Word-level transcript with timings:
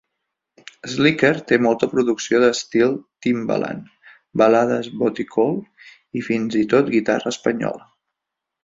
Slicker 0.93 1.29
té 1.51 1.59
molta 1.65 1.89
producció 1.91 2.39
d'estil 2.45 2.95
Timbaland, 3.27 3.93
balades 4.43 4.91
booty-call 5.03 5.57
i 6.23 6.29
fins 6.31 6.63
i 6.65 6.67
tot 6.75 6.95
guitarra 6.99 7.37
espanyola. 7.39 7.89